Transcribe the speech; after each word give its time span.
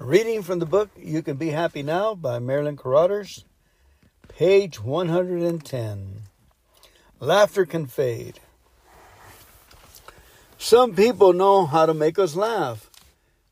Reading 0.00 0.44
from 0.44 0.60
the 0.60 0.64
book 0.64 0.90
You 0.96 1.22
Can 1.22 1.38
Be 1.38 1.48
Happy 1.50 1.82
Now 1.82 2.14
by 2.14 2.38
Merlin 2.38 2.76
Carothers, 2.76 3.42
page 4.28 4.80
110. 4.80 6.22
Laughter 7.18 7.66
can 7.66 7.86
fade. 7.86 8.38
Some 10.56 10.94
people 10.94 11.32
know 11.32 11.66
how 11.66 11.84
to 11.84 11.94
make 11.94 12.16
us 12.16 12.36
laugh. 12.36 12.88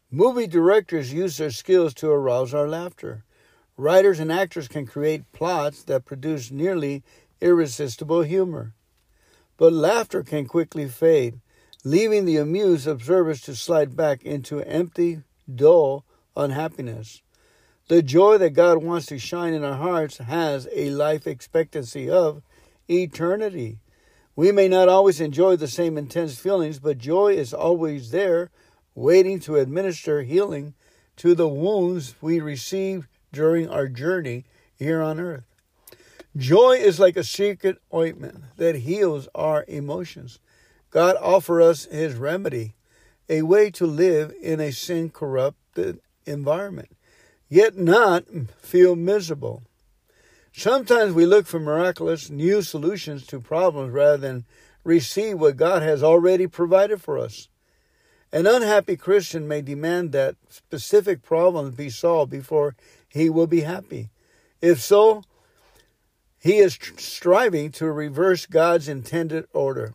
Movie 0.09 0.47
directors 0.47 1.13
use 1.13 1.37
their 1.37 1.51
skills 1.51 1.93
to 1.95 2.11
arouse 2.11 2.55
our 2.55 2.69
laughter. 2.69 3.25
Writers 3.77 4.21
and 4.21 4.31
actors 4.31 4.69
can 4.69 4.87
create 4.87 5.33
plots 5.33 5.83
that 5.83 6.05
produce 6.05 6.53
nearly 6.53 7.03
irresistible 7.41 8.23
humor. 8.23 8.73
But 9.57 9.73
laughter 9.73 10.23
can 10.23 10.47
quickly 10.47 10.87
fade, 10.87 11.41
leaving 11.83 12.25
the 12.25 12.37
amused 12.37 12.87
observers 12.87 13.41
to 13.43 13.57
slide 13.57 13.97
back 13.97 14.23
into 14.23 14.61
empty, 14.61 15.23
dull, 15.53 16.05
unhappiness. 16.37 17.23
The 17.89 18.03
joy 18.03 18.39
that 18.39 18.51
God 18.51 18.83
wants 18.83 19.07
to 19.07 19.19
shine 19.19 19.55
in 19.55 19.63
our 19.63 19.77
hearts 19.77 20.19
has 20.19 20.69
a 20.73 20.91
life 20.91 21.27
expectancy 21.27 22.11
of 22.11 22.43
eternity. 22.89 23.79
We 24.35 24.53
may 24.53 24.69
not 24.69 24.89
always 24.89 25.21
enjoy 25.21 25.57
the 25.57 25.69
same 25.69 25.97
intense 25.97 26.39
feelings, 26.39 26.79
but 26.79 26.99
joy 26.99 27.35
is 27.35 27.55
always 27.55 28.11
there, 28.11 28.51
waiting 28.95 29.39
to 29.41 29.57
administer 29.57 30.23
healing 30.23 30.75
to 31.17 31.35
the 31.35 31.49
wounds 31.49 32.15
we 32.21 32.41
receive 32.41 33.07
during 33.33 33.69
our 33.69 33.89
journey 33.89 34.45
here 34.75 35.01
on 35.01 35.21
earth. 35.21 35.45
Joy 36.37 36.73
is 36.73 37.01
like 37.01 37.17
a 37.17 37.25
secret 37.25 37.79
ointment 37.95 38.43
that 38.57 38.77
heals 38.77 39.29
our 39.35 39.65
emotions. 39.69 40.39
God 40.91 41.17
offers 41.21 41.65
us 41.65 41.85
his 41.87 42.15
remedy, 42.15 42.75
a 43.29 43.43
way 43.43 43.71
to 43.71 43.87
live 43.87 44.35
in 44.43 44.61
a 44.61 44.71
sin 44.71 45.09
corrupted 45.11 46.01
environment, 46.27 46.97
yet 47.49 47.77
not 47.77 48.25
feel 48.61 48.97
miserable. 48.97 49.63
Sometimes 50.53 51.13
we 51.13 51.27
look 51.27 51.47
for 51.47 51.61
miraculous 51.61 52.31
new 52.31 52.63
solutions 52.63 53.27
to 53.27 53.41
problems 53.41 53.93
rather 53.93 54.17
than 54.17 54.45
receive 54.85 55.39
what 55.39 55.57
God 55.57 55.83
has 55.83 56.03
already 56.03 56.47
provided 56.47 57.03
for 57.03 57.19
us. 57.19 57.49
An 58.33 58.47
unhappy 58.47 58.97
Christian 58.97 59.47
may 59.47 59.63
demand 59.63 60.13
that 60.13 60.37
specific 60.49 61.23
problems 61.23 61.75
be 61.75 61.91
solved 61.91 62.31
before 62.31 62.75
he 63.09 63.31
will 63.31 63.47
be 63.47 63.61
happy. 63.61 64.11
If 64.61 64.81
so, 64.81 65.23
he 66.39 66.59
is 66.59 66.79
striving 66.97 67.71
to 67.73 67.91
reverse 67.91 68.47
God's 68.47 68.89
intended 68.89 69.47
order. 69.53 69.95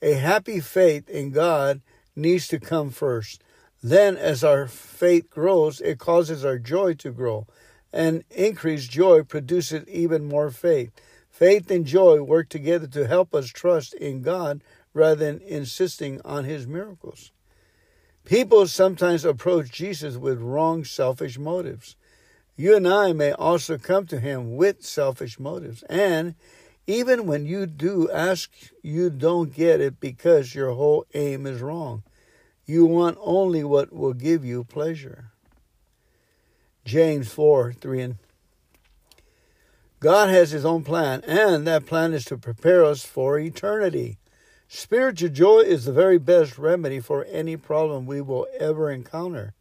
A 0.00 0.14
happy 0.14 0.60
faith 0.60 1.08
in 1.08 1.30
God 1.30 1.80
needs 2.14 2.48
to 2.48 2.60
come 2.60 2.90
first. 2.90 3.42
Then, 3.82 4.16
as 4.16 4.42
our 4.42 4.66
faith 4.66 5.30
grows, 5.30 5.80
it 5.80 5.98
causes 5.98 6.44
our 6.44 6.58
joy 6.58 6.94
to 6.94 7.10
grow, 7.10 7.46
and 7.92 8.24
increased 8.30 8.90
joy 8.90 9.22
produces 9.22 9.86
even 9.88 10.24
more 10.24 10.50
faith. 10.50 10.90
Faith 11.30 11.70
and 11.70 11.86
joy 11.86 12.20
work 12.20 12.48
together 12.48 12.88
to 12.88 13.06
help 13.06 13.34
us 13.34 13.48
trust 13.48 13.94
in 13.94 14.22
God 14.22 14.62
rather 14.92 15.24
than 15.24 15.40
insisting 15.42 16.20
on 16.24 16.44
His 16.44 16.66
miracles. 16.66 17.30
People 18.24 18.66
sometimes 18.66 19.24
approach 19.24 19.70
Jesus 19.70 20.16
with 20.16 20.40
wrong, 20.40 20.84
selfish 20.84 21.38
motives. 21.38 21.96
You 22.56 22.74
and 22.74 22.88
I 22.88 23.12
may 23.12 23.30
also 23.32 23.78
come 23.78 24.06
to 24.08 24.18
Him 24.18 24.56
with 24.56 24.84
selfish 24.84 25.38
motives. 25.38 25.84
And 25.84 26.34
even 26.88 27.26
when 27.26 27.46
you 27.46 27.66
do 27.66 28.10
ask, 28.10 28.50
you 28.82 29.10
don't 29.10 29.54
get 29.54 29.80
it 29.80 30.00
because 30.00 30.54
your 30.54 30.72
whole 30.72 31.06
aim 31.14 31.46
is 31.46 31.60
wrong. 31.60 32.02
You 32.68 32.84
want 32.84 33.16
only 33.22 33.64
what 33.64 33.94
will 33.94 34.12
give 34.12 34.44
you 34.44 34.62
pleasure. 34.62 35.32
James 36.84 37.32
4 37.32 37.72
3 37.72 38.00
and 38.02 38.16
God 40.00 40.28
has 40.28 40.50
His 40.50 40.66
own 40.66 40.84
plan, 40.84 41.22
and 41.26 41.66
that 41.66 41.86
plan 41.86 42.12
is 42.12 42.26
to 42.26 42.36
prepare 42.36 42.84
us 42.84 43.06
for 43.06 43.38
eternity. 43.38 44.18
Spiritual 44.68 45.30
joy 45.30 45.60
is 45.60 45.86
the 45.86 45.94
very 45.94 46.18
best 46.18 46.58
remedy 46.58 47.00
for 47.00 47.24
any 47.30 47.56
problem 47.56 48.04
we 48.04 48.20
will 48.20 48.46
ever 48.60 48.90
encounter. 48.90 49.54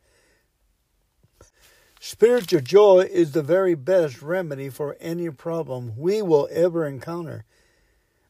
Spiritual 2.01 2.59
joy 2.59 3.07
is 3.09 3.31
the 3.31 3.41
very 3.41 3.73
best 3.73 4.21
remedy 4.21 4.67
for 4.67 4.97
any 4.99 5.29
problem 5.29 5.93
we 5.97 6.21
will 6.21 6.49
ever 6.51 6.85
encounter. 6.85 7.45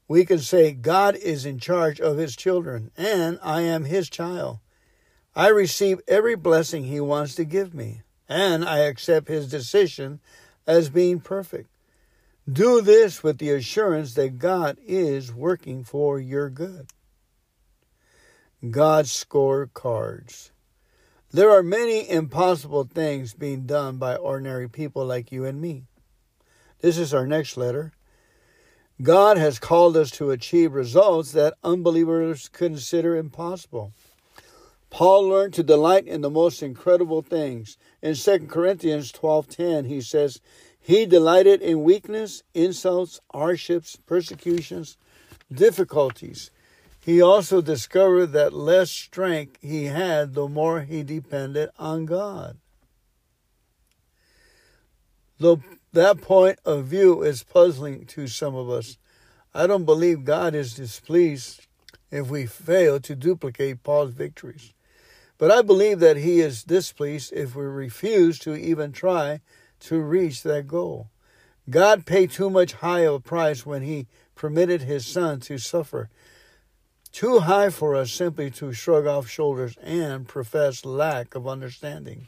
We 0.08 0.24
can 0.24 0.38
say, 0.38 0.72
God 0.72 1.16
is 1.16 1.48
in 1.48 1.58
charge 1.58 2.00
of 2.00 2.18
His 2.18 2.36
children, 2.36 2.92
and 2.96 3.40
I 3.42 3.62
am 3.62 3.86
His 3.86 4.08
child. 4.08 4.60
I 5.38 5.50
receive 5.50 6.02
every 6.08 6.36
blessing 6.36 6.86
He 6.86 7.00
wants 7.00 7.36
to 7.36 7.46
give 7.46 7.72
me, 7.72 8.02
and 8.28 8.66
I 8.66 8.80
accept 8.80 9.28
His 9.28 9.48
decision 9.48 10.20
as 10.66 10.90
being 10.90 11.20
perfect. 11.20 11.70
Do 12.52 12.82
this 12.82 13.22
with 13.22 13.38
the 13.38 13.52
assurance 13.52 14.16
that 14.16 14.40
God 14.40 14.80
is 14.84 15.32
working 15.32 15.84
for 15.84 16.20
your 16.20 16.50
good. 16.50 16.88
God's 18.68 19.12
scorecards. 19.12 20.50
There 21.32 21.52
are 21.52 21.62
many 21.62 22.10
impossible 22.10 22.86
things 22.86 23.36
being 23.36 23.68
done 23.68 23.98
by 23.98 24.16
ordinary 24.16 24.68
people 24.68 25.06
like 25.06 25.32
you 25.32 25.46
and 25.46 25.62
me. 25.62 25.84
This 26.82 26.98
is 26.98 27.14
our 27.14 27.28
next 27.28 27.58
letter. 27.58 27.94
God 29.04 29.38
has 29.38 29.60
called 29.60 29.98
us 29.98 30.10
to 30.12 30.32
achieve 30.32 30.74
results 30.74 31.32
that 31.34 31.54
unbelievers 31.64 32.50
consider 32.50 33.16
impossible. 33.16 33.94
Paul 34.90 35.28
learned 35.28 35.54
to 35.56 35.64
delight 35.64 36.08
in 36.08 36.22
the 36.22 36.30
most 36.30 36.64
incredible 36.64 37.22
things. 37.22 37.78
In 38.02 38.16
2 38.16 38.48
Corinthians 38.48 39.12
12:10 39.12 39.86
he 39.86 40.02
says, 40.02 40.42
"He 40.80 41.06
delighted 41.06 41.62
in 41.62 41.84
weakness, 41.84 42.44
insults, 42.54 43.20
hardships, 43.32 43.98
persecutions, 44.06 44.98
difficulties. 45.52 46.52
He 47.00 47.22
also 47.22 47.62
discovered 47.62 48.28
that 48.28 48.54
less 48.54 48.90
strength 48.90 49.58
he 49.62 49.86
had 49.86 50.34
the 50.34 50.48
more 50.48 50.82
he 50.82 51.04
depended 51.04 51.70
on 51.78 52.06
God." 52.06 52.58
That 55.94 56.22
point 56.22 56.60
of 56.66 56.86
view 56.86 57.24
is 57.24 57.44
puzzling 57.44 58.06
to 58.08 58.28
some 58.28 58.56
of 58.56 58.70
us, 58.70 58.98
I 59.54 59.68
don't 59.68 59.86
believe 59.86 60.26
God 60.26 60.56
is 60.56 60.74
displeased 60.74 61.68
if 62.12 62.30
we 62.30 62.46
fail 62.46 63.00
to 63.00 63.16
duplicate 63.16 63.84
Paul's 63.84 64.14
victories. 64.14 64.74
But 65.38 65.52
I 65.52 65.62
believe 65.62 66.00
that 66.00 66.18
he 66.18 66.40
is 66.40 66.64
displeased 66.64 67.32
if 67.34 67.56
we 67.56 67.64
refuse 67.64 68.40
to 68.40 68.56
even 68.56 68.92
try 68.92 69.42
to 69.82 70.00
reach 70.02 70.44
that 70.44 70.68
goal. 70.68 71.10
God 71.70 72.06
paid 72.06 72.32
too 72.32 72.50
much 72.50 72.74
high 72.74 73.02
a 73.02 73.20
price 73.20 73.66
when 73.66 73.84
he 73.84 74.08
permitted 74.36 74.82
his 74.82 75.06
son 75.06 75.40
to 75.42 75.58
suffer. 75.58 76.10
Too 77.12 77.40
high 77.40 77.70
for 77.70 77.96
us 77.96 78.12
simply 78.12 78.50
to 78.52 78.74
shrug 78.74 79.06
off 79.06 79.28
shoulders 79.28 79.78
and 79.84 80.28
profess 80.28 80.86
lack 80.86 81.36
of 81.36 81.48
understanding. 81.48 82.28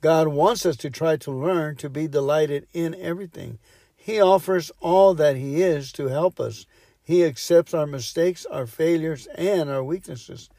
God 0.00 0.28
wants 0.28 0.64
us 0.64 0.76
to 0.78 0.90
try 0.90 1.16
to 1.16 1.32
learn 1.32 1.76
to 1.76 1.90
be 1.90 2.06
delighted 2.06 2.66
in 2.72 2.94
everything. 2.94 3.58
He 3.96 4.20
offers 4.20 4.70
all 4.80 5.14
that 5.14 5.36
He 5.36 5.62
is 5.62 5.90
to 5.92 6.06
help 6.06 6.38
us. 6.38 6.66
He 7.02 7.24
accepts 7.24 7.74
our 7.74 7.86
mistakes, 7.86 8.46
our 8.46 8.66
failures, 8.66 9.26
and 9.34 9.68
our 9.68 9.82
weaknesses 9.82 10.50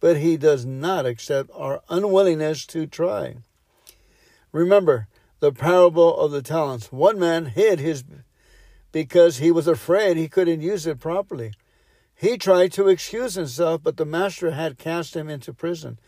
but 0.00 0.18
he 0.18 0.36
does 0.36 0.64
not 0.64 1.06
accept 1.06 1.50
our 1.54 1.82
unwillingness 1.88 2.66
to 2.66 2.86
try. 2.86 3.36
Remember 4.52 5.08
the 5.40 5.52
parable 5.52 6.16
of 6.16 6.30
the 6.30 6.42
talents. 6.42 6.90
One 6.92 7.18
man 7.18 7.46
hid 7.46 7.80
his 7.80 8.04
because 8.90 9.38
he 9.38 9.50
was 9.50 9.66
afraid 9.66 10.16
he 10.16 10.28
couldn't 10.28 10.60
use 10.60 10.86
it 10.86 10.98
properly. 10.98 11.52
He 12.14 12.36
tried 12.36 12.72
to 12.72 12.88
excuse 12.88 13.34
himself, 13.34 13.82
but 13.82 13.96
the 13.96 14.04
master 14.04 14.52
had 14.52 14.78
cast 14.78 15.14
him 15.14 15.28
into 15.28 15.52
prison. 15.52 15.98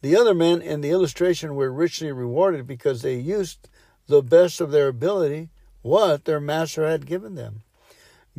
The 0.00 0.16
other 0.16 0.34
men 0.34 0.60
in 0.60 0.80
the 0.80 0.90
illustration 0.90 1.54
were 1.54 1.70
richly 1.70 2.10
rewarded 2.10 2.66
because 2.66 3.02
they 3.02 3.16
used 3.16 3.68
the 4.08 4.22
best 4.22 4.60
of 4.60 4.72
their 4.72 4.88
ability 4.88 5.50
what 5.82 6.24
their 6.24 6.40
master 6.40 6.88
had 6.88 7.06
given 7.06 7.34
them. 7.34 7.62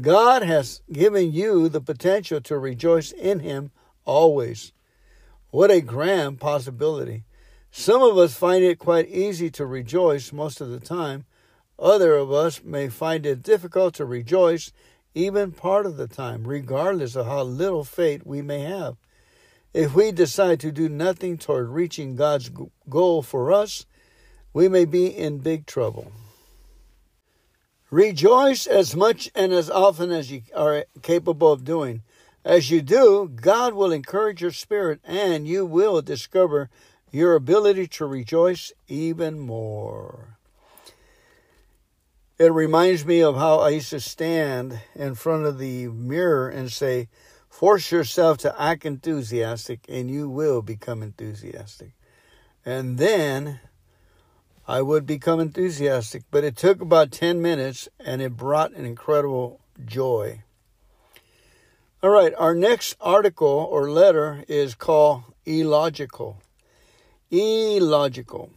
God 0.02 0.44
has 0.44 0.82
given 0.92 1.32
you 1.32 1.70
the 1.70 1.82
potential 1.82 2.42
to 2.42 2.58
rejoice 2.58 3.12
in 3.12 3.40
Him 3.40 3.72
always. 4.06 4.72
What 5.54 5.70
a 5.70 5.82
grand 5.82 6.40
possibility. 6.40 7.26
Some 7.70 8.02
of 8.02 8.18
us 8.18 8.34
find 8.34 8.64
it 8.64 8.80
quite 8.80 9.08
easy 9.08 9.52
to 9.52 9.68
rejoice 9.68 10.34
most 10.34 10.60
of 10.62 10.72
the 10.72 10.80
time. 10.80 11.26
Other 11.78 12.16
of 12.16 12.32
us 12.32 12.64
may 12.64 12.90
find 12.90 13.24
it 13.24 13.44
difficult 13.44 13.94
to 13.94 14.06
rejoice 14.06 14.72
even 15.14 15.52
part 15.52 15.86
of 15.86 15.96
the 15.96 16.08
time, 16.08 16.48
regardless 16.48 17.16
of 17.16 17.28
how 17.28 17.44
little 17.44 17.84
faith 17.84 18.24
we 18.26 18.42
may 18.42 18.62
have. 18.62 18.96
If 19.76 19.94
we 19.94 20.12
decide 20.12 20.60
to 20.62 20.72
do 20.72 20.90
nothing 20.90 21.38
toward 21.38 21.70
reaching 21.70 22.16
God's 22.16 22.50
goal 22.90 23.22
for 23.22 23.54
us, 23.54 23.86
we 24.54 24.68
may 24.68 24.86
be 24.86 25.06
in 25.06 25.38
big 25.38 25.68
trouble. 25.68 26.12
Rejoice 27.92 28.66
as 28.66 28.96
much 28.96 29.30
and 29.36 29.54
as 29.54 29.70
often 29.70 30.10
as 30.10 30.32
you 30.32 30.42
are 30.56 30.86
capable 31.04 31.52
of 31.52 31.64
doing. 31.64 32.02
As 32.46 32.70
you 32.70 32.82
do, 32.82 33.32
God 33.34 33.74
will 33.74 33.92
encourage 33.92 34.42
your 34.42 34.52
spirit 34.52 35.00
and 35.04 35.48
you 35.48 35.66
will 35.66 36.02
discover 36.02 36.70
your 37.12 37.36
ability 37.36 37.88
to 37.88 38.06
rejoice 38.06 38.74
even 38.88 39.40
more. 39.40 40.38
It 42.40 42.52
reminds 42.52 43.06
me 43.06 43.22
of 43.22 43.36
how 43.36 43.60
I 43.60 43.70
used 43.70 43.92
to 43.92 44.00
stand 44.00 44.82
in 44.96 45.16
front 45.16 45.46
of 45.46 45.60
the 45.60 45.88
mirror 45.88 46.50
and 46.50 46.72
say, 46.72 47.08
Force 47.48 47.92
yourself 47.92 48.40
to 48.40 48.60
act 48.60 48.84
enthusiastic, 48.84 49.86
and 49.88 50.10
you 50.10 50.28
will 50.28 50.64
become 50.64 51.04
enthusiastic. 51.04 51.92
And 52.66 52.98
then 52.98 53.60
I 54.68 54.82
would 54.82 55.06
become 55.06 55.40
enthusiastic, 55.40 56.24
but 56.32 56.44
it 56.44 56.56
took 56.56 56.82
about 56.82 57.12
10 57.12 57.42
minutes 57.42 57.90
and 58.00 58.22
it 58.22 58.36
brought 58.36 58.74
an 58.74 58.86
incredible 58.86 59.60
joy. 59.86 60.43
All 62.04 62.10
right, 62.10 62.34
our 62.38 62.54
next 62.54 62.98
article 63.00 63.48
or 63.48 63.90
letter 63.90 64.44
is 64.50 64.76
called 64.76 65.24
illogical. 65.46 66.42
Illogical. 67.32 68.50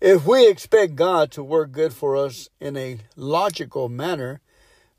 If 0.00 0.24
we 0.24 0.48
expect 0.48 0.94
God 0.94 1.32
to 1.32 1.42
work 1.42 1.72
good 1.72 1.92
for 1.92 2.16
us 2.16 2.48
in 2.60 2.76
a 2.76 2.98
logical 3.16 3.88
manner, 3.88 4.40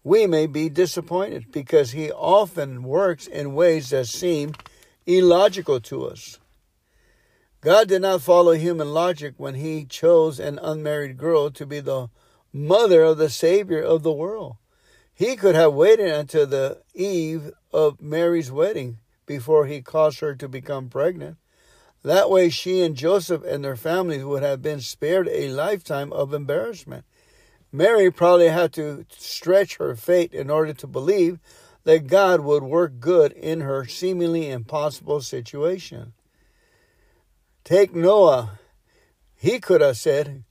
we 0.04 0.28
may 0.28 0.48
be 0.48 0.68
disappointed 0.68 1.50
because 1.50 1.92
He 1.92 2.12
often 2.12 2.84
works 2.84 3.26
in 3.26 3.56
ways 3.56 3.92
that 3.92 4.08
seem 4.08 4.52
illogical 5.06 5.80
to 5.80 6.08
us. 6.08 6.40
God 7.62 7.88
did 7.88 8.02
not 8.02 8.22
follow 8.22 8.52
human 8.52 8.94
logic 8.94 9.36
when 9.38 9.56
he 9.56 9.86
chose 9.86 10.42
an 10.42 10.60
unmarried 10.62 11.16
girl 11.16 11.50
to 11.52 11.66
be 11.66 11.80
the 11.80 12.10
mother 12.52 13.02
of 13.02 13.18
the 13.18 13.30
Savior 13.30 13.82
of 13.82 14.04
the 14.04 14.12
world. 14.12 14.58
He 15.14 15.36
could 15.36 15.56
have 15.56 15.74
waited 15.74 16.08
until 16.08 16.48
the 16.48 16.82
eve 16.94 17.52
of 17.72 18.02
Mary's 18.02 18.52
wedding 18.52 19.00
before 19.26 19.68
he 19.68 19.82
caused 19.82 20.20
her 20.20 20.36
to 20.36 20.48
become 20.48 20.90
pregnant. 20.90 21.38
That 22.04 22.30
way, 22.30 22.50
she 22.50 22.82
and 22.82 22.96
Joseph 22.96 23.44
and 23.44 23.64
their 23.64 23.78
families 23.78 24.26
would 24.26 24.44
have 24.44 24.62
been 24.62 24.82
spared 24.82 25.30
a 25.30 25.50
lifetime 25.50 26.12
of 26.12 26.34
embarrassment. 26.34 27.06
Mary 27.72 28.12
probably 28.12 28.50
had 28.50 28.74
to 28.74 29.06
stretch 29.10 29.78
her 29.78 29.96
fate 29.96 30.34
in 30.34 30.50
order 30.50 30.74
to 30.74 30.88
believe 30.88 31.40
that 31.86 32.08
God 32.08 32.42
would 32.42 32.64
work 32.64 33.00
good 33.00 33.32
in 33.32 33.62
her 33.62 33.86
seemingly 33.86 34.50
impossible 34.50 35.22
situation. 35.22 36.14
Take 37.64 37.96
Noah. 37.96 38.60
He 39.36 39.60
could 39.60 39.82
have 39.82 39.98
said, 39.98 40.44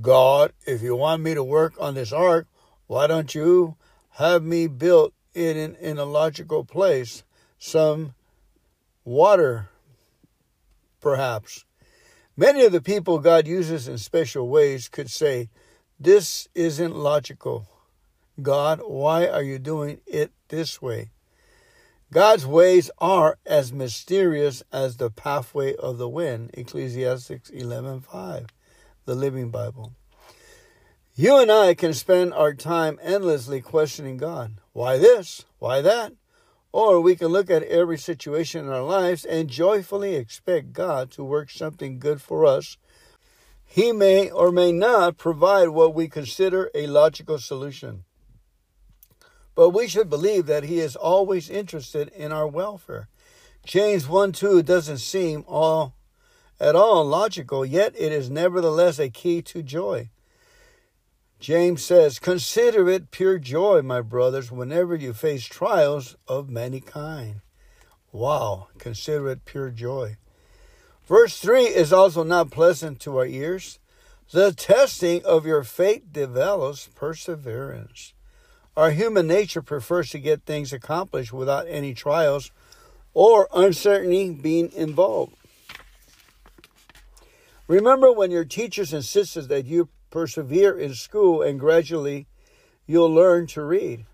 God, 0.00 0.52
if 0.66 0.82
you 0.82 0.96
want 0.96 1.22
me 1.22 1.34
to 1.34 1.44
work 1.44 1.74
on 1.78 1.94
this 1.94 2.12
ark, 2.12 2.46
why 2.86 3.06
don't 3.06 3.34
you 3.34 3.76
have 4.16 4.42
me 4.42 4.66
built 4.66 5.12
in, 5.34 5.56
in, 5.56 5.74
in 5.76 5.98
a 5.98 6.04
logical 6.04 6.64
place? 6.64 7.22
Some 7.58 8.14
water, 9.04 9.68
perhaps. 11.00 11.64
Many 12.36 12.64
of 12.64 12.72
the 12.72 12.80
people 12.80 13.18
God 13.18 13.46
uses 13.46 13.88
in 13.88 13.98
special 13.98 14.48
ways 14.48 14.88
could 14.88 15.10
say, 15.10 15.48
This 15.98 16.48
isn't 16.54 16.94
logical. 16.94 17.66
God, 18.40 18.80
why 18.84 19.26
are 19.26 19.42
you 19.42 19.58
doing 19.58 20.00
it 20.06 20.32
this 20.48 20.82
way? 20.82 21.10
God's 22.12 22.46
ways 22.46 22.90
are 22.98 23.38
as 23.44 23.72
mysterious 23.72 24.62
as 24.72 24.96
the 24.96 25.10
pathway 25.10 25.74
of 25.74 25.98
the 25.98 26.08
wind, 26.08 26.50
Ecclesiastes 26.54 27.50
11:5, 27.50 28.48
the 29.06 29.14
Living 29.14 29.50
Bible. 29.50 29.92
You 31.18 31.38
and 31.38 31.50
I 31.50 31.72
can 31.72 31.94
spend 31.94 32.34
our 32.34 32.52
time 32.52 32.98
endlessly 33.02 33.62
questioning 33.62 34.18
God. 34.18 34.60
Why 34.74 34.98
this? 34.98 35.46
Why 35.58 35.80
that? 35.80 36.12
Or 36.72 37.00
we 37.00 37.16
can 37.16 37.28
look 37.28 37.48
at 37.50 37.62
every 37.62 37.96
situation 37.96 38.66
in 38.66 38.70
our 38.70 38.82
lives 38.82 39.24
and 39.24 39.48
joyfully 39.48 40.14
expect 40.14 40.74
God 40.74 41.10
to 41.12 41.24
work 41.24 41.50
something 41.50 41.98
good 41.98 42.20
for 42.20 42.44
us. 42.44 42.76
He 43.64 43.92
may 43.92 44.30
or 44.30 44.52
may 44.52 44.72
not 44.72 45.16
provide 45.16 45.70
what 45.70 45.94
we 45.94 46.06
consider 46.06 46.70
a 46.74 46.86
logical 46.86 47.38
solution. 47.38 48.04
But 49.54 49.70
we 49.70 49.88
should 49.88 50.10
believe 50.10 50.44
that 50.44 50.64
he 50.64 50.80
is 50.80 50.96
always 50.96 51.48
interested 51.48 52.08
in 52.08 52.30
our 52.30 52.46
welfare. 52.46 53.08
James 53.64 54.06
1 54.06 54.32
2 54.32 54.62
doesn't 54.62 54.98
seem 54.98 55.46
all 55.48 55.94
at 56.60 56.76
all 56.76 57.06
logical, 57.06 57.64
yet 57.64 57.94
it 57.96 58.12
is 58.12 58.28
nevertheless 58.28 58.98
a 58.98 59.08
key 59.08 59.40
to 59.40 59.62
joy. 59.62 60.10
James 61.46 61.84
says, 61.84 62.18
Consider 62.18 62.88
it 62.88 63.12
pure 63.12 63.38
joy, 63.38 63.80
my 63.80 64.00
brothers, 64.00 64.50
whenever 64.50 64.96
you 64.96 65.12
face 65.12 65.44
trials 65.44 66.16
of 66.26 66.50
many 66.50 66.80
kind. 66.80 67.40
Wow, 68.10 68.66
consider 68.78 69.28
it 69.28 69.44
pure 69.44 69.70
joy. 69.70 70.16
Verse 71.06 71.38
3 71.38 71.66
is 71.66 71.92
also 71.92 72.24
not 72.24 72.50
pleasant 72.50 72.98
to 72.98 73.16
our 73.18 73.26
ears. 73.26 73.78
The 74.32 74.50
testing 74.50 75.24
of 75.24 75.46
your 75.46 75.62
faith 75.62 76.02
develops 76.10 76.88
perseverance. 76.88 78.12
Our 78.76 78.90
human 78.90 79.28
nature 79.28 79.62
prefers 79.62 80.10
to 80.10 80.18
get 80.18 80.46
things 80.46 80.72
accomplished 80.72 81.32
without 81.32 81.68
any 81.68 81.94
trials 81.94 82.50
or 83.14 83.46
uncertainty 83.54 84.30
being 84.30 84.72
involved. 84.72 85.36
Remember 87.68 88.10
when 88.10 88.32
your 88.32 88.44
teachers 88.44 88.92
insisted 88.92 89.42
that 89.42 89.66
you 89.66 89.90
persevere 90.16 90.78
in 90.78 90.94
school 90.94 91.42
and 91.42 91.60
gradually 91.60 92.24
you'll 92.86 93.12
learn 93.12 93.46
to 93.46 93.60
read. 93.60 94.06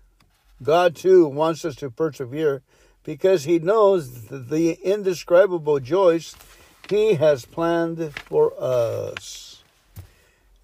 God 0.61 0.97
too 0.97 1.25
wants 1.25 1.63
us 1.63 1.77
to 1.77 1.89
persevere 1.89 2.61
because 3.05 3.45
he 3.45 3.57
knows 3.57 4.25
the 4.25 4.73
indescribable 4.83 5.79
joys 5.79 6.35
he 6.89 7.13
has 7.13 7.45
planned 7.45 8.13
for 8.15 8.53
us. 8.59 9.63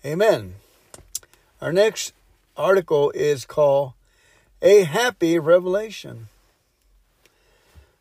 Amen. 0.04 0.56
Our 1.62 1.72
next 1.72 2.12
article 2.58 3.10
is 3.12 3.46
called 3.46 3.94
A 4.62 4.84
Happy 4.84 5.40
Revelation. 5.40 6.28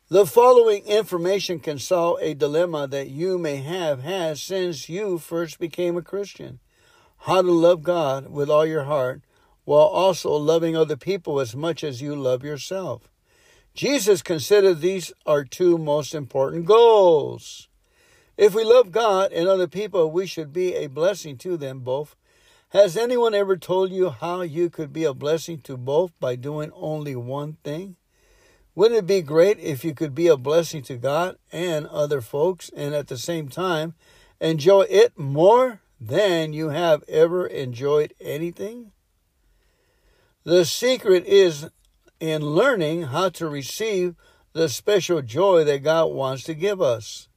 The 0.08 0.26
following 0.26 0.84
information 0.86 1.60
can 1.60 1.78
solve 1.78 2.18
a 2.20 2.34
dilemma 2.34 2.88
that 2.88 3.10
you 3.10 3.38
may 3.38 3.58
have 3.58 4.02
had 4.02 4.38
since 4.38 4.88
you 4.88 5.18
first 5.18 5.60
became 5.60 5.96
a 5.96 6.02
Christian. 6.02 6.58
How 7.18 7.42
to 7.42 7.50
love 7.50 7.82
God 7.82 8.30
with 8.30 8.48
all 8.48 8.66
your 8.66 8.84
heart 8.84 9.22
while 9.64 9.86
also 9.86 10.30
loving 10.32 10.76
other 10.76 10.96
people 10.96 11.40
as 11.40 11.54
much 11.54 11.84
as 11.84 12.00
you 12.00 12.16
love 12.16 12.42
yourself. 12.42 13.10
Jesus 13.74 14.22
considered 14.22 14.80
these 14.80 15.12
are 15.26 15.44
two 15.44 15.78
most 15.78 16.14
important 16.14 16.64
goals. 16.64 17.68
If 18.36 18.54
we 18.54 18.64
love 18.64 18.92
God 18.92 19.32
and 19.32 19.48
other 19.48 19.68
people, 19.68 20.10
we 20.10 20.26
should 20.26 20.52
be 20.52 20.74
a 20.74 20.86
blessing 20.86 21.36
to 21.38 21.56
them 21.56 21.80
both 21.80 22.16
has 22.72 22.98
anyone 22.98 23.34
ever 23.34 23.56
told 23.56 23.92
you 23.92 24.10
how 24.10 24.42
you 24.42 24.68
could 24.68 24.92
be 24.92 25.04
a 25.04 25.14
blessing 25.14 25.60
to 25.62 25.78
both 25.78 26.12
by 26.20 26.36
doing 26.36 26.70
only 26.74 27.16
one 27.16 27.56
thing? 27.64 27.96
Wouldn't 28.74 28.98
it 28.98 29.06
be 29.06 29.22
great 29.22 29.58
if 29.58 29.86
you 29.86 29.94
could 29.94 30.14
be 30.14 30.26
a 30.26 30.36
blessing 30.36 30.82
to 30.82 30.98
God 30.98 31.38
and 31.50 31.86
other 31.86 32.20
folks 32.20 32.70
and 32.76 32.94
at 32.94 33.08
the 33.08 33.16
same 33.16 33.48
time 33.48 33.94
enjoy 34.38 34.82
it 34.82 35.18
more 35.18 35.80
than 36.00 36.52
you 36.52 36.68
have 36.68 37.04
ever 37.08 37.46
enjoyed 37.46 38.14
anything? 38.20 38.92
The 40.44 40.64
secret 40.64 41.24
is 41.26 41.68
in 42.20 42.42
learning 42.42 43.04
how 43.04 43.28
to 43.30 43.48
receive 43.48 44.14
the 44.52 44.68
special 44.68 45.22
joy 45.22 45.64
that 45.64 45.82
God 45.82 46.06
wants 46.06 46.42
to 46.44 46.54
give 46.54 46.80
us. 46.80 47.28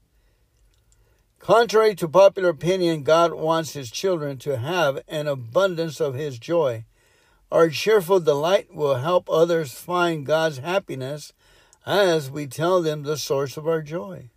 Contrary 1.40 1.96
to 1.96 2.08
popular 2.08 2.50
opinion, 2.50 3.04
God 3.04 3.34
wants 3.34 3.74
His 3.74 3.90
children 3.90 4.38
to 4.40 4.58
have 4.58 5.02
an 5.08 5.28
abundance 5.28 6.00
of 6.00 6.14
His 6.14 6.38
joy. 6.38 6.86
Our 7.52 7.70
cheerful 7.70 8.20
delight 8.20 8.74
will 8.74 8.96
help 8.96 9.30
others 9.30 9.74
find 9.74 10.26
God's 10.26 10.60
happiness 10.60 11.34
as 11.86 12.30
we 12.30 12.48
tell 12.48 12.82
them 12.82 13.04
the 13.04 13.18
source 13.18 13.58
of 13.58 13.68
our 13.68 13.82
joy. 13.82 14.30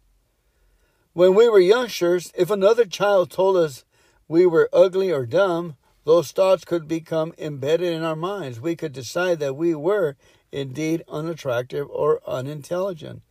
When 1.13 1.35
we 1.35 1.49
were 1.49 1.61
youngsters, 1.61 2.33
if 2.35 2.51
another 2.51 2.87
child 2.87 3.31
told 3.31 3.57
us 3.57 3.85
we 4.29 4.47
were 4.47 4.69
ugly 4.73 5.13
or 5.13 5.27
dumb, 5.27 5.77
those 6.05 6.33
thoughts 6.33 6.65
could 6.65 6.87
become 6.87 7.33
embedded 7.39 7.93
in 7.93 8.03
our 8.03 8.17
minds. 8.17 8.61
We 8.61 8.77
could 8.77 8.93
decide 8.93 9.39
that 9.41 9.57
we 9.57 9.75
were 9.75 10.17
indeed 10.53 11.03
unattractive 11.09 11.89
or 11.91 12.21
unintelligent. 12.27 13.23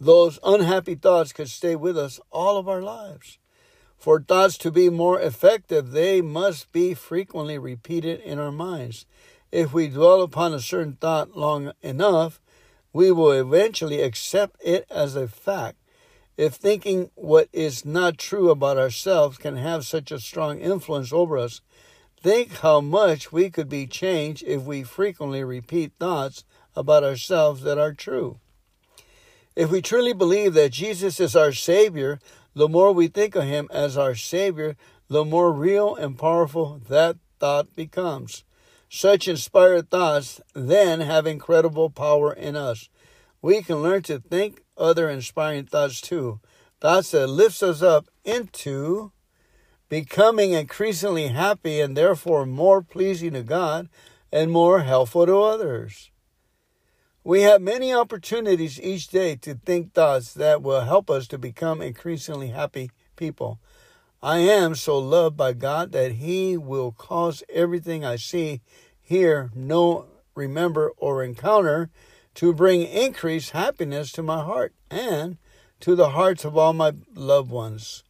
Those 0.00 0.38
unhappy 0.44 0.94
thoughts 0.94 1.32
could 1.32 1.50
stay 1.50 1.76
with 1.76 1.96
us 1.98 2.20
all 2.30 2.56
of 2.58 2.68
our 2.68 2.82
lives. 2.82 3.38
For 3.98 4.20
thoughts 4.20 4.58
to 4.58 4.72
be 4.72 4.88
more 4.88 5.20
effective, 5.20 5.92
they 5.92 6.20
must 6.20 6.72
be 6.72 6.94
frequently 6.94 7.58
repeated 7.58 8.20
in 8.20 8.38
our 8.40 8.50
minds. 8.50 9.06
If 9.52 9.72
we 9.72 9.86
dwell 9.88 10.22
upon 10.22 10.54
a 10.54 10.60
certain 10.60 10.94
thought 11.00 11.36
long 11.36 11.72
enough, 11.82 12.40
we 12.92 13.12
will 13.12 13.30
eventually 13.30 14.00
accept 14.00 14.56
it 14.64 14.86
as 14.90 15.14
a 15.14 15.28
fact. 15.28 15.76
If 16.36 16.54
thinking 16.54 17.10
what 17.14 17.48
is 17.52 17.84
not 17.84 18.16
true 18.16 18.50
about 18.50 18.78
ourselves 18.78 19.36
can 19.36 19.56
have 19.56 19.84
such 19.84 20.10
a 20.10 20.18
strong 20.18 20.60
influence 20.60 21.12
over 21.12 21.36
us, 21.36 21.60
think 22.20 22.58
how 22.58 22.80
much 22.80 23.32
we 23.32 23.50
could 23.50 23.68
be 23.68 23.86
changed 23.86 24.42
if 24.46 24.62
we 24.62 24.82
frequently 24.82 25.44
repeat 25.44 25.92
thoughts 25.98 26.44
about 26.74 27.04
ourselves 27.04 27.62
that 27.62 27.78
are 27.78 27.92
true. 27.92 28.38
If 29.54 29.70
we 29.70 29.82
truly 29.82 30.14
believe 30.14 30.54
that 30.54 30.72
Jesus 30.72 31.20
is 31.20 31.36
our 31.36 31.52
Savior, 31.52 32.18
the 32.54 32.68
more 32.68 32.92
we 32.92 33.08
think 33.08 33.34
of 33.34 33.44
Him 33.44 33.68
as 33.70 33.98
our 33.98 34.14
Savior, 34.14 34.76
the 35.08 35.26
more 35.26 35.52
real 35.52 35.94
and 35.94 36.18
powerful 36.18 36.80
that 36.88 37.16
thought 37.38 37.76
becomes. 37.76 38.44
Such 38.88 39.28
inspired 39.28 39.90
thoughts 39.90 40.40
then 40.54 41.00
have 41.00 41.26
incredible 41.26 41.90
power 41.90 42.32
in 42.32 42.56
us. 42.56 42.88
We 43.42 43.62
can 43.62 43.82
learn 43.82 44.02
to 44.02 44.20
think 44.20 44.62
other 44.78 45.10
inspiring 45.10 45.66
thoughts 45.66 46.00
too. 46.00 46.40
Thoughts 46.80 47.10
that 47.10 47.26
lifts 47.26 47.62
us 47.62 47.82
up 47.82 48.06
into 48.24 49.10
becoming 49.88 50.52
increasingly 50.52 51.28
happy 51.28 51.80
and 51.80 51.96
therefore 51.96 52.46
more 52.46 52.82
pleasing 52.82 53.32
to 53.32 53.42
God 53.42 53.88
and 54.32 54.50
more 54.50 54.80
helpful 54.80 55.26
to 55.26 55.42
others. 55.42 56.10
We 57.24 57.42
have 57.42 57.60
many 57.60 57.92
opportunities 57.92 58.80
each 58.80 59.08
day 59.08 59.36
to 59.36 59.54
think 59.54 59.92
thoughts 59.92 60.32
that 60.34 60.62
will 60.62 60.80
help 60.82 61.10
us 61.10 61.26
to 61.28 61.38
become 61.38 61.82
increasingly 61.82 62.48
happy 62.48 62.90
people. 63.16 63.60
I 64.22 64.38
am 64.38 64.76
so 64.76 64.98
loved 64.98 65.36
by 65.36 65.52
God 65.52 65.92
that 65.92 66.12
He 66.12 66.56
will 66.56 66.92
cause 66.92 67.42
everything 67.48 68.04
I 68.04 68.16
see, 68.16 68.60
hear, 69.00 69.50
know, 69.54 70.06
remember, 70.34 70.92
or 70.96 71.22
encounter 71.22 71.90
to 72.34 72.52
bring 72.52 72.82
increased 72.82 73.50
happiness 73.50 74.12
to 74.12 74.22
my 74.22 74.42
heart 74.42 74.72
and 74.90 75.36
to 75.80 75.94
the 75.94 76.10
hearts 76.10 76.44
of 76.44 76.56
all 76.56 76.72
my 76.72 76.92
loved 77.14 77.50
ones. 77.50 78.04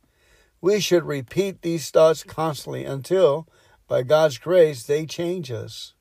We 0.61 0.79
should 0.79 1.05
repeat 1.05 1.63
these 1.63 1.91
thoughts 1.91 2.23
constantly 2.23 2.85
until, 2.85 3.49
by 3.89 4.03
God's 4.03 4.39
grace, 4.39 4.85
they 4.85 5.07
change 5.07 5.51
us. 5.51 5.95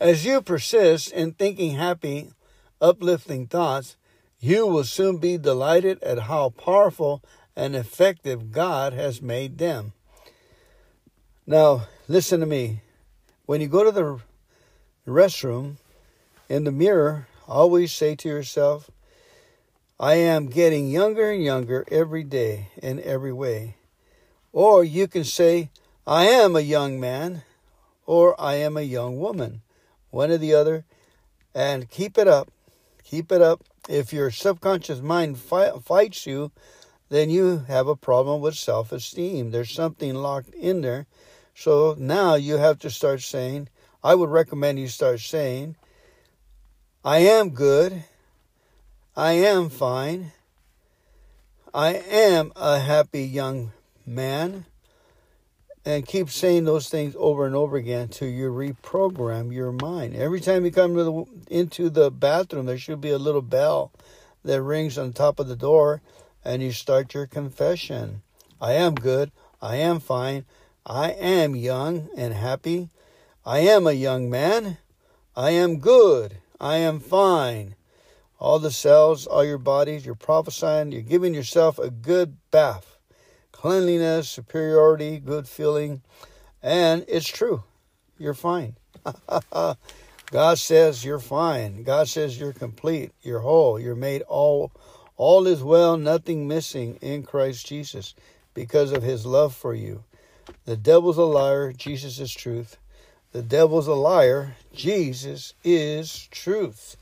As 0.00 0.24
you 0.24 0.40
persist 0.40 1.12
in 1.12 1.32
thinking 1.32 1.76
happy, 1.76 2.30
uplifting 2.80 3.46
thoughts, 3.46 3.96
you 4.40 4.66
will 4.66 4.84
soon 4.84 5.18
be 5.18 5.36
delighted 5.36 6.02
at 6.02 6.20
how 6.20 6.48
powerful 6.48 7.22
and 7.54 7.76
effective 7.76 8.50
God 8.50 8.94
has 8.94 9.20
made 9.20 9.58
them. 9.58 9.92
Now, 11.46 11.88
listen 12.08 12.40
to 12.40 12.46
me. 12.46 12.80
When 13.44 13.60
you 13.60 13.68
go 13.68 13.84
to 13.84 13.92
the 13.92 14.20
restroom, 15.06 15.76
in 16.50 16.64
the 16.64 16.72
mirror, 16.72 17.28
always 17.46 17.92
say 17.92 18.16
to 18.16 18.28
yourself, 18.28 18.90
I 20.00 20.14
am 20.14 20.48
getting 20.48 20.90
younger 20.90 21.30
and 21.30 21.42
younger 21.42 21.84
every 21.92 22.24
day 22.24 22.70
in 22.82 23.00
every 23.00 23.32
way. 23.32 23.76
Or 24.52 24.82
you 24.82 25.06
can 25.06 25.22
say, 25.22 25.70
I 26.08 26.24
am 26.24 26.56
a 26.56 26.60
young 26.60 26.98
man, 26.98 27.44
or 28.04 28.38
I 28.40 28.54
am 28.54 28.76
a 28.76 28.82
young 28.82 29.20
woman 29.20 29.62
one 30.10 30.32
or 30.32 30.38
the 30.38 30.54
other, 30.54 30.84
and 31.54 31.88
keep 31.88 32.18
it 32.18 32.26
up. 32.26 32.50
Keep 33.04 33.30
it 33.30 33.40
up. 33.40 33.62
If 33.88 34.12
your 34.12 34.32
subconscious 34.32 35.00
mind 35.00 35.38
fights 35.38 36.26
you, 36.26 36.50
then 37.10 37.30
you 37.30 37.64
have 37.68 37.86
a 37.86 37.94
problem 37.94 38.40
with 38.40 38.56
self 38.56 38.90
esteem. 38.90 39.52
There's 39.52 39.70
something 39.70 40.16
locked 40.16 40.54
in 40.54 40.80
there. 40.80 41.06
So 41.54 41.94
now 41.96 42.34
you 42.34 42.56
have 42.56 42.80
to 42.80 42.90
start 42.90 43.20
saying, 43.20 43.68
I 44.02 44.16
would 44.16 44.30
recommend 44.30 44.80
you 44.80 44.88
start 44.88 45.20
saying, 45.20 45.76
I 47.02 47.20
am 47.20 47.50
good. 47.50 48.04
I 49.16 49.32
am 49.32 49.70
fine. 49.70 50.32
I 51.72 51.94
am 51.94 52.52
a 52.54 52.78
happy 52.78 53.22
young 53.22 53.72
man 54.04 54.66
and 55.82 56.06
keep 56.06 56.28
saying 56.28 56.64
those 56.64 56.90
things 56.90 57.14
over 57.18 57.46
and 57.46 57.56
over 57.56 57.78
again 57.78 58.08
till 58.08 58.28
you 58.28 58.50
reprogram 58.50 59.50
your 59.50 59.72
mind. 59.72 60.14
Every 60.14 60.40
time 60.40 60.66
you 60.66 60.70
come 60.70 60.92
the, 60.92 61.24
into 61.48 61.88
the 61.88 62.10
bathroom, 62.10 62.66
there 62.66 62.76
should 62.76 63.00
be 63.00 63.12
a 63.12 63.18
little 63.18 63.40
bell 63.40 63.92
that 64.44 64.62
rings 64.62 64.98
on 64.98 65.14
top 65.14 65.40
of 65.40 65.48
the 65.48 65.56
door, 65.56 66.02
and 66.44 66.62
you 66.62 66.70
start 66.70 67.14
your 67.14 67.26
confession. 67.26 68.20
I 68.60 68.74
am 68.74 68.94
good. 68.94 69.32
I 69.62 69.76
am 69.76 70.00
fine. 70.00 70.44
I 70.84 71.12
am 71.12 71.56
young 71.56 72.10
and 72.14 72.34
happy. 72.34 72.90
I 73.46 73.60
am 73.60 73.86
a 73.86 73.92
young 73.92 74.28
man. 74.28 74.76
I 75.34 75.52
am 75.52 75.78
good. 75.78 76.39
I 76.60 76.76
am 76.76 77.00
fine. 77.00 77.74
All 78.38 78.58
the 78.58 78.70
cells, 78.70 79.26
all 79.26 79.44
your 79.44 79.58
bodies, 79.58 80.04
you're 80.04 80.14
prophesying, 80.14 80.92
you're 80.92 81.02
giving 81.02 81.34
yourself 81.34 81.78
a 81.78 81.90
good 81.90 82.36
bath 82.50 82.98
cleanliness, 83.60 84.26
superiority, 84.26 85.18
good 85.18 85.46
feeling, 85.46 86.00
and 86.62 87.04
it's 87.06 87.28
true. 87.28 87.62
You're 88.18 88.32
fine. 88.32 88.76
God 90.30 90.58
says 90.58 91.04
you're 91.04 91.18
fine. 91.18 91.82
God 91.82 92.08
says 92.08 92.40
you're 92.40 92.54
complete. 92.54 93.12
You're 93.20 93.40
whole. 93.40 93.78
You're 93.78 93.94
made 93.94 94.22
all 94.22 94.72
all 95.18 95.46
is 95.46 95.62
well, 95.62 95.98
nothing 95.98 96.48
missing 96.48 96.96
in 97.02 97.22
Christ 97.22 97.66
Jesus 97.66 98.14
because 98.54 98.90
of 98.90 99.02
his 99.02 99.26
love 99.26 99.54
for 99.54 99.74
you. 99.74 100.04
The 100.64 100.78
devil's 100.78 101.18
a 101.18 101.24
liar, 101.24 101.74
Jesus 101.74 102.18
is 102.18 102.32
truth. 102.32 102.78
The 103.32 103.42
devil's 103.42 103.86
a 103.86 103.94
liar, 103.94 104.56
Jesus 104.72 105.54
is 105.62 106.26
truth. 106.32 106.96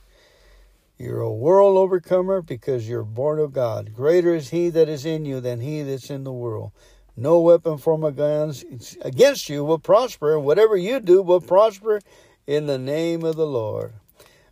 You're 0.98 1.22
a 1.22 1.32
world 1.32 1.78
overcomer 1.78 2.42
because 2.42 2.86
you're 2.86 3.02
born 3.02 3.38
of 3.38 3.54
God. 3.54 3.94
Greater 3.94 4.34
is 4.34 4.50
He 4.50 4.68
that 4.70 4.90
is 4.90 5.06
in 5.06 5.24
you 5.24 5.40
than 5.40 5.60
He 5.60 5.82
that's 5.82 6.10
in 6.10 6.24
the 6.24 6.32
world. 6.32 6.72
No 7.16 7.40
weapon 7.40 7.78
formed 7.78 8.04
against 8.04 9.48
you 9.48 9.64
will 9.64 9.78
prosper, 9.78 10.36
and 10.36 10.44
whatever 10.44 10.76
you 10.76 11.00
do 11.00 11.22
will 11.22 11.40
prosper 11.40 12.00
in 12.46 12.66
the 12.66 12.78
name 12.78 13.24
of 13.24 13.36
the 13.36 13.46
Lord. 13.46 13.94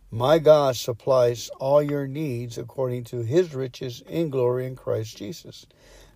My 0.09 0.39
God 0.39 0.77
supplies 0.77 1.49
all 1.59 1.83
your 1.83 2.07
needs 2.07 2.57
according 2.57 3.03
to 3.05 3.23
His 3.23 3.53
riches 3.53 4.01
in 4.07 4.31
glory 4.31 4.65
in 4.65 4.75
Christ 4.75 5.17
Jesus. 5.17 5.67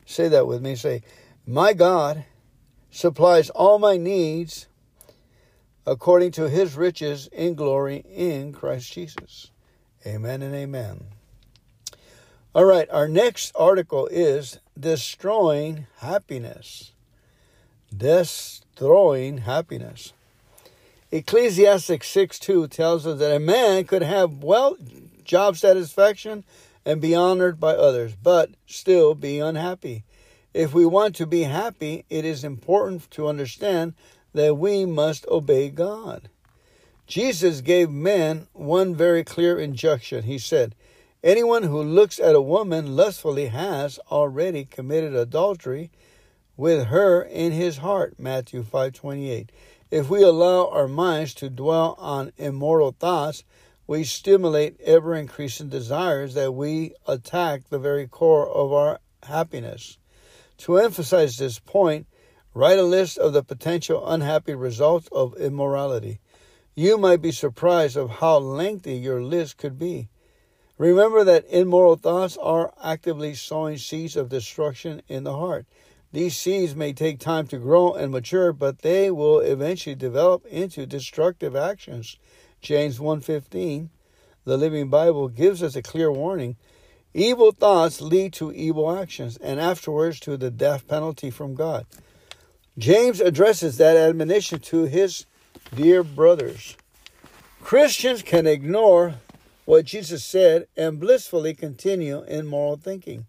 Say 0.07 0.27
that 0.29 0.47
with 0.47 0.63
me. 0.63 0.75
Say, 0.75 1.03
My 1.45 1.73
God 1.73 2.25
supplies 2.89 3.51
all 3.51 3.77
my 3.77 3.97
needs 3.97 4.67
according 5.85 6.31
to 6.31 6.49
His 6.49 6.75
riches 6.75 7.27
in 7.31 7.55
glory 7.55 7.97
in 7.97 8.53
Christ 8.53 8.91
Jesus. 8.93 9.51
Amen 10.05 10.41
and 10.41 10.55
amen. 10.55 11.05
All 12.53 12.65
right, 12.65 12.89
our 12.89 13.07
next 13.07 13.51
article 13.55 14.07
is 14.07 14.59
Destroying 14.77 15.87
Happiness. 15.99 16.91
Destroying 17.95 19.39
Happiness. 19.39 20.13
Ecclesiastic 21.11 22.03
6 22.03 22.39
2 22.39 22.67
tells 22.67 23.05
us 23.05 23.19
that 23.19 23.35
a 23.35 23.39
man 23.39 23.83
could 23.83 24.01
have 24.01 24.43
well 24.43 24.77
job 25.23 25.57
satisfaction 25.57 26.43
and 26.85 27.01
be 27.01 27.13
honored 27.13 27.59
by 27.59 27.73
others, 27.73 28.15
but 28.15 28.49
still 28.65 29.13
be 29.13 29.39
unhappy. 29.39 30.03
If 30.53 30.73
we 30.73 30.85
want 30.85 31.15
to 31.17 31.25
be 31.25 31.43
happy, 31.43 32.05
it 32.09 32.25
is 32.25 32.43
important 32.43 33.09
to 33.11 33.27
understand 33.27 33.93
that 34.33 34.57
we 34.57 34.85
must 34.85 35.27
obey 35.27 35.69
God. 35.69 36.29
Jesus 37.07 37.61
gave 37.61 37.89
men 37.89 38.47
one 38.53 38.95
very 38.95 39.23
clear 39.23 39.59
injunction. 39.59 40.23
He 40.23 40.37
said, 40.37 40.75
Anyone 41.23 41.63
who 41.63 41.83
looks 41.83 42.19
at 42.19 42.35
a 42.35 42.41
woman 42.41 42.95
lustfully 42.95 43.47
has 43.47 43.99
already 44.09 44.65
committed 44.65 45.15
adultery 45.15 45.91
with 46.57 46.87
her 46.87 47.21
in 47.21 47.51
his 47.51 47.77
heart. 47.77 48.15
Matthew 48.17 48.63
5:28. 48.63 49.49
If 49.91 50.09
we 50.09 50.23
allow 50.23 50.67
our 50.69 50.87
minds 50.87 51.33
to 51.35 51.49
dwell 51.49 51.95
on 51.99 52.31
immoral 52.37 52.95
thoughts, 52.97 53.43
we 53.85 54.03
stimulate 54.03 54.79
ever 54.81 55.13
increasing 55.13 55.69
desires 55.69 56.33
that 56.33 56.53
we 56.53 56.93
attack 57.07 57.69
the 57.69 57.77
very 57.77 58.07
core 58.07 58.47
of 58.47 58.71
our 58.71 58.99
happiness. 59.23 59.97
To 60.59 60.77
emphasize 60.77 61.37
this 61.37 61.59
point, 61.59 62.07
write 62.53 62.79
a 62.79 62.83
list 62.83 63.17
of 63.17 63.33
the 63.33 63.43
potential 63.43 64.07
unhappy 64.07 64.53
results 64.55 65.07
of 65.11 65.37
immorality. 65.37 66.19
You 66.75 66.97
might 66.97 67.21
be 67.21 67.31
surprised 67.31 67.97
of 67.97 68.09
how 68.09 68.37
lengthy 68.37 68.95
your 68.95 69.21
list 69.21 69.57
could 69.57 69.77
be. 69.77 70.09
Remember 70.77 71.23
that 71.23 71.45
immoral 71.49 71.95
thoughts 71.95 72.37
are 72.37 72.73
actively 72.83 73.35
sowing 73.35 73.77
seeds 73.77 74.15
of 74.15 74.29
destruction 74.29 75.01
in 75.07 75.23
the 75.23 75.37
heart. 75.37 75.65
These 76.11 76.35
seeds 76.35 76.75
may 76.75 76.91
take 76.91 77.19
time 77.19 77.47
to 77.47 77.57
grow 77.57 77.93
and 77.93 78.11
mature, 78.11 78.51
but 78.51 78.79
they 78.79 79.11
will 79.11 79.39
eventually 79.39 79.95
develop 79.95 80.45
into 80.47 80.85
destructive 80.85 81.55
actions. 81.55 82.17
James 82.61 82.99
1:15, 82.99 83.89
the 84.43 84.57
Living 84.57 84.89
Bible 84.89 85.29
gives 85.29 85.63
us 85.63 85.75
a 85.75 85.81
clear 85.81 86.11
warning. 86.11 86.57
Evil 87.13 87.51
thoughts 87.51 88.01
lead 88.01 88.33
to 88.33 88.51
evil 88.51 88.91
actions 88.91 89.37
and 89.37 89.59
afterwards 89.59 90.19
to 90.21 90.35
the 90.35 90.51
death 90.51 90.87
penalty 90.87 91.29
from 91.29 91.53
God. 91.53 91.85
James 92.81 93.21
addresses 93.21 93.77
that 93.77 93.95
admonition 93.95 94.57
to 94.57 94.85
his 94.85 95.27
Dear 95.75 96.01
brothers, 96.01 96.75
Christians 97.61 98.23
can 98.23 98.47
ignore 98.47 99.17
what 99.65 99.85
Jesus 99.85 100.25
said 100.25 100.65
and 100.75 100.99
blissfully 100.99 101.53
continue 101.53 102.23
in 102.23 102.47
moral 102.47 102.77
thinking, 102.77 103.27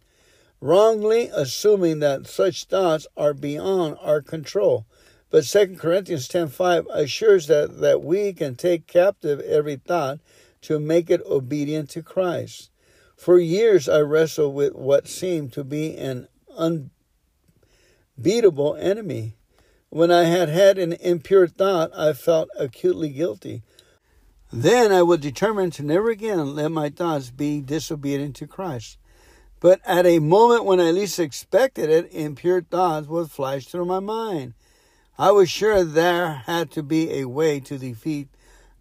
wrongly 0.59 1.28
assuming 1.35 1.99
that 1.99 2.26
such 2.26 2.64
thoughts 2.64 3.06
are 3.14 3.35
beyond 3.35 3.99
our 4.00 4.23
control. 4.23 4.87
But 5.28 5.44
2 5.44 5.76
Corinthians 5.76 6.28
10:5 6.28 6.87
assures 6.88 7.47
that, 7.49 7.82
that 7.82 8.02
we 8.02 8.32
can 8.32 8.54
take 8.54 8.87
captive 8.87 9.38
every 9.40 9.76
thought 9.76 10.21
to 10.62 10.80
make 10.80 11.11
it 11.11 11.21
obedient 11.26 11.90
to 11.90 12.02
Christ. 12.02 12.71
For 13.16 13.38
years 13.38 13.87
I 13.87 14.00
wrestled 14.00 14.54
with 14.54 14.75
what 14.75 15.09
seemed 15.09 15.52
to 15.52 15.62
be 15.62 15.94
an 15.99 16.28
unbeatable 16.56 16.90
enemy. 18.76 19.37
When 19.92 20.11
I 20.11 20.25
had 20.25 20.49
had 20.49 20.78
an 20.78 20.94
impure 20.94 21.46
thought, 21.46 21.90
I 21.94 22.14
felt 22.14 22.49
acutely 22.58 23.11
guilty. 23.11 23.62
Then 24.50 24.90
I 24.90 25.02
would 25.02 25.20
determine 25.20 25.70
to 25.72 25.82
never 25.82 26.08
again 26.08 26.54
let 26.54 26.72
my 26.72 26.88
thoughts 26.88 27.28
be 27.28 27.61
disobedient 27.61 28.34
to 28.37 28.46
Christ. 28.46 28.96
But 29.61 29.82
at 29.84 30.06
a 30.06 30.18
moment 30.18 30.64
when 30.64 30.80
I 30.80 30.92
least 30.92 31.18
expected 31.18 31.90
it, 31.90 32.11
impure 32.11 32.62
thoughts 32.62 33.06
would 33.06 33.30
flash 33.30 33.66
through 33.66 33.84
my 33.84 34.00
mind. 34.00 34.54
I 35.18 35.30
was 35.30 35.50
sure 35.50 35.84
there 35.84 36.42
had 36.46 36.70
to 36.70 36.82
be 36.82 37.18
a 37.18 37.28
way 37.28 37.61
to 37.61 37.76
defeat 37.76 38.28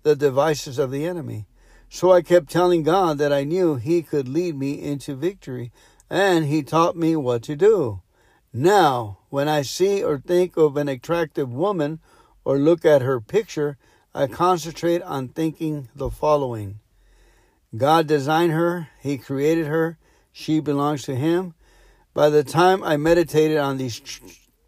the 0.04 0.16
devices 0.16 0.80
of 0.80 0.92
the 0.92 1.06
enemy. 1.06 1.46
So 1.90 2.14
I 2.14 2.22
kept 2.22 2.50
telling 2.50 2.84
God 2.84 3.18
that 3.18 3.34
I 3.34 3.44
knew 3.44 3.76
He 3.76 4.02
could 4.02 4.30
lead 4.30 4.56
me 4.56 4.82
into 4.82 5.16
victory, 5.16 5.74
and 6.10 6.46
He 6.46 6.64
taught 6.64 6.96
me 6.96 7.18
what 7.18 7.44
to 7.44 7.58
do. 7.58 8.02
Now, 8.54 9.18
when 9.32 9.48
I 9.48 9.62
see 9.62 10.04
or 10.04 10.20
think 10.20 10.58
of 10.58 10.76
an 10.76 10.90
attractive 10.90 11.52
woman 11.54 12.00
or 12.44 12.60
look 12.60 12.84
at 12.84 13.02
her 13.02 13.22
picture, 13.22 13.78
I 14.14 14.28
concentrate 14.28 15.02
on 15.02 15.30
thinking 15.30 15.88
the 15.96 16.12
following 16.12 16.80
God 17.76 18.08
designed 18.08 18.52
her, 18.52 18.90
He 19.00 19.18
created 19.18 19.68
her, 19.68 19.98
she 20.34 20.60
belongs 20.60 21.04
to 21.04 21.16
Him. 21.16 21.54
By 22.14 22.30
the 22.30 22.44
time 22.44 22.84
I 22.84 22.98
meditated 22.98 23.58
on 23.58 23.78
these 23.78 24.02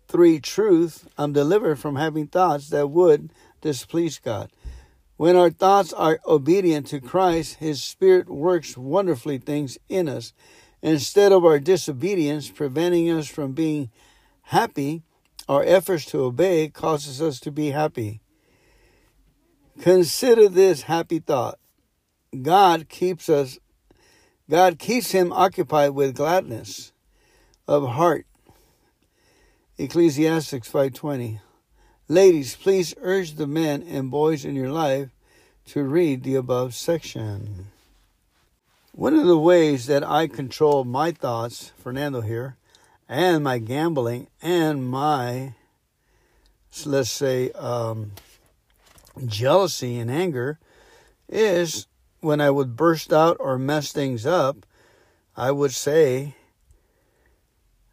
three 0.08 0.40
truths, 0.40 1.06
I'm 1.18 1.34
delivered 1.34 1.78
from 1.78 1.98
having 1.98 2.28
thoughts 2.28 2.70
that 2.70 2.90
would 2.90 3.34
displease 3.60 4.18
God. 4.18 4.50
When 5.18 5.36
our 5.36 5.50
thoughts 5.50 5.92
are 5.92 6.22
obedient 6.26 6.88
to 6.88 7.02
Christ, 7.02 7.56
His 7.56 7.84
Spirit 7.84 8.30
works 8.30 8.78
wonderfully 8.78 9.40
things 9.40 9.78
in 9.90 10.08
us. 10.08 10.32
Instead 10.82 11.34
of 11.34 11.44
our 11.44 11.60
disobedience 11.60 12.50
preventing 12.50 13.10
us 13.12 13.28
from 13.28 13.52
being 13.52 13.90
happy, 14.44 15.04
our 15.50 15.64
efforts 15.64 16.06
to 16.06 16.24
obey 16.24 16.70
causes 16.70 17.22
us 17.22 17.40
to 17.42 17.52
be 17.52 17.72
happy. 17.72 18.22
Consider 19.82 20.48
this 20.48 20.84
happy 20.84 21.20
thought. 21.20 21.60
God 22.42 22.90
keeps 22.90 23.30
us 23.30 23.60
God 24.50 24.78
keeps 24.78 25.12
him 25.12 25.32
occupied 25.32 25.92
with 25.92 26.16
gladness 26.16 26.92
of 27.68 27.88
heart. 27.88 28.26
Ecclesiastes 29.78 30.68
5:20. 30.68 31.40
Ladies, 32.10 32.56
please 32.56 32.94
urge 33.02 33.36
the 33.36 33.48
men 33.48 33.82
and 33.82 34.12
boys 34.12 34.44
in 34.44 34.56
your 34.56 34.70
life 34.70 35.10
to 35.68 35.84
read 35.84 36.24
the 36.24 36.36
above 36.36 36.76
section. 36.76 37.68
One 38.92 39.16
of 39.16 39.26
the 39.26 39.38
ways 39.38 39.86
that 39.88 40.04
I 40.04 40.28
control 40.28 40.84
my 40.84 41.12
thoughts, 41.12 41.72
Fernando 41.78 42.22
here, 42.22 42.58
and 43.08 43.44
my 43.44 43.58
gambling 43.60 44.28
and 44.42 44.86
my, 44.86 45.54
let's 46.86 47.10
say, 47.10 47.52
um, 47.52 48.12
jealousy 49.26 50.00
and 50.00 50.10
anger 50.10 50.60
is 51.30 51.88
when 52.22 52.42
I 52.42 52.50
would 52.50 52.76
burst 52.76 53.12
out 53.12 53.38
or 53.40 53.58
mess 53.58 53.92
things 53.92 54.26
up, 54.26 54.66
I 55.36 55.52
would 55.52 55.74
say, 55.74 56.36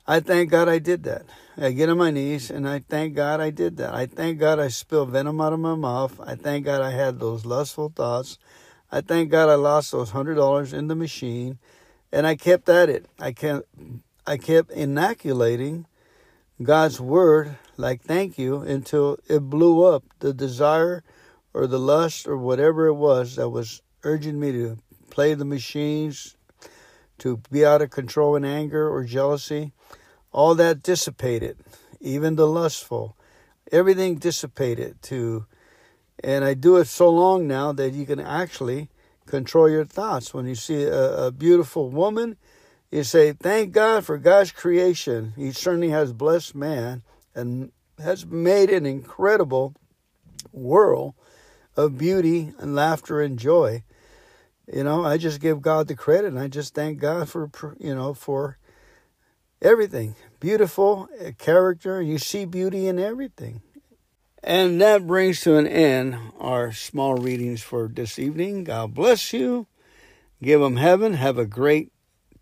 I 0.06 0.20
thank 0.20 0.50
God 0.50 0.68
I 0.68 0.78
did 0.78 1.04
that. 1.04 1.26
I 1.56 1.72
get 1.72 1.88
on 1.88 1.98
my 1.98 2.10
knees 2.10 2.50
and 2.50 2.68
I 2.68 2.82
thank 2.88 3.14
God 3.14 3.40
I 3.40 3.50
did 3.50 3.76
that. 3.76 3.94
I 3.94 4.06
thank 4.06 4.38
God 4.38 4.58
I 4.58 4.68
spilled 4.68 5.10
venom 5.10 5.40
out 5.40 5.52
of 5.52 5.60
my 5.60 5.74
mouth. 5.74 6.18
I 6.20 6.34
thank 6.34 6.64
God 6.64 6.80
I 6.80 6.90
had 6.90 7.18
those 7.18 7.44
lustful 7.44 7.92
thoughts. 7.94 8.38
I 8.90 9.00
thank 9.02 9.30
God 9.30 9.48
I 9.48 9.54
lost 9.54 9.92
those 9.92 10.10
hundred 10.10 10.34
dollars 10.34 10.72
in 10.72 10.88
the 10.88 10.96
machine, 10.96 11.58
and 12.10 12.26
I 12.26 12.34
kept 12.34 12.68
at 12.68 12.88
it. 12.88 13.06
I 13.20 13.32
kept, 13.32 13.68
I 14.30 14.36
kept 14.36 14.70
inoculating 14.70 15.86
God's 16.62 17.00
word 17.00 17.58
like 17.76 18.00
thank 18.00 18.38
you 18.38 18.60
until 18.60 19.18
it 19.28 19.40
blew 19.40 19.82
up. 19.82 20.04
The 20.20 20.32
desire, 20.32 21.02
or 21.52 21.66
the 21.66 21.80
lust, 21.80 22.28
or 22.28 22.36
whatever 22.36 22.86
it 22.86 22.94
was 22.94 23.34
that 23.34 23.48
was 23.48 23.82
urging 24.04 24.38
me 24.38 24.52
to 24.52 24.78
play 25.10 25.34
the 25.34 25.44
machines, 25.44 26.36
to 27.18 27.40
be 27.50 27.66
out 27.66 27.82
of 27.82 27.90
control 27.90 28.36
in 28.36 28.44
anger 28.44 28.88
or 28.88 29.02
jealousy 29.02 29.72
all 30.32 30.54
that 30.54 30.80
dissipated, 30.80 31.56
even 32.00 32.36
the 32.36 32.46
lustful, 32.46 33.16
everything 33.72 34.14
dissipated 34.14 35.02
to, 35.02 35.44
and 36.22 36.44
I 36.44 36.54
do 36.54 36.76
it 36.76 36.86
so 36.86 37.10
long 37.10 37.48
now 37.48 37.72
that 37.72 37.94
you 37.94 38.06
can 38.06 38.20
actually 38.20 38.90
control 39.26 39.68
your 39.68 39.84
thoughts. 39.84 40.32
When 40.32 40.46
you 40.46 40.54
see 40.54 40.84
a, 40.84 41.26
a 41.26 41.32
beautiful 41.32 41.90
woman, 41.90 42.36
you 42.90 43.04
say, 43.04 43.32
Thank 43.32 43.72
God 43.72 44.04
for 44.04 44.18
God's 44.18 44.52
creation. 44.52 45.32
He 45.36 45.52
certainly 45.52 45.90
has 45.90 46.12
blessed 46.12 46.54
man 46.54 47.02
and 47.34 47.72
has 48.02 48.26
made 48.26 48.70
an 48.70 48.86
incredible 48.86 49.74
world 50.52 51.14
of 51.76 51.98
beauty 51.98 52.52
and 52.58 52.74
laughter 52.74 53.20
and 53.20 53.38
joy. 53.38 53.84
You 54.72 54.84
know, 54.84 55.04
I 55.04 55.16
just 55.16 55.40
give 55.40 55.62
God 55.62 55.88
the 55.88 55.94
credit 55.94 56.28
and 56.28 56.38
I 56.38 56.48
just 56.48 56.74
thank 56.74 56.98
God 56.98 57.28
for, 57.28 57.50
you 57.78 57.94
know, 57.94 58.14
for 58.14 58.58
everything. 59.60 60.14
Beautiful 60.38 61.08
uh, 61.20 61.32
character. 61.38 62.00
You 62.00 62.18
see 62.18 62.44
beauty 62.44 62.86
in 62.86 62.98
everything. 62.98 63.62
And 64.42 64.80
that 64.80 65.06
brings 65.06 65.42
to 65.42 65.56
an 65.56 65.66
end 65.66 66.16
our 66.38 66.72
small 66.72 67.14
readings 67.16 67.62
for 67.62 67.88
this 67.88 68.18
evening. 68.18 68.64
God 68.64 68.94
bless 68.94 69.32
you. 69.32 69.66
Give 70.42 70.60
them 70.60 70.76
heaven. 70.76 71.14
Have 71.14 71.36
a 71.36 71.44
great 71.44 71.92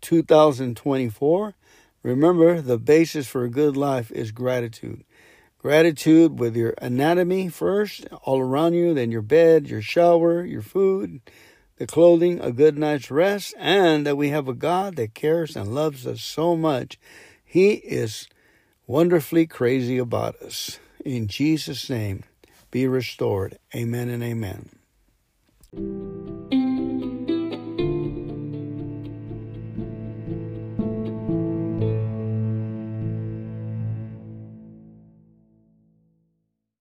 2024. 0.01 1.55
Remember, 2.03 2.61
the 2.61 2.77
basis 2.77 3.27
for 3.27 3.43
a 3.43 3.49
good 3.49 3.75
life 3.75 4.11
is 4.11 4.31
gratitude. 4.31 5.03
Gratitude 5.57 6.39
with 6.39 6.55
your 6.55 6.73
anatomy 6.81 7.49
first, 7.49 8.07
all 8.23 8.39
around 8.39 8.73
you, 8.73 8.93
then 8.93 9.11
your 9.11 9.21
bed, 9.21 9.67
your 9.67 9.81
shower, 9.81 10.45
your 10.45 10.61
food, 10.61 11.19
the 11.75 11.85
clothing, 11.85 12.39
a 12.39 12.53
good 12.53 12.77
night's 12.77 13.11
rest, 13.11 13.53
and 13.57 14.05
that 14.05 14.15
we 14.15 14.29
have 14.29 14.47
a 14.47 14.53
God 14.53 14.95
that 14.95 15.13
cares 15.13 15.57
and 15.57 15.75
loves 15.75 16.07
us 16.07 16.21
so 16.21 16.55
much. 16.55 16.97
He 17.43 17.71
is 17.73 18.29
wonderfully 18.87 19.47
crazy 19.47 19.97
about 19.97 20.35
us. 20.37 20.79
In 21.03 21.27
Jesus' 21.27 21.89
name, 21.89 22.23
be 22.71 22.87
restored. 22.87 23.57
Amen 23.75 24.09
and 24.09 24.23
amen. 24.23 24.69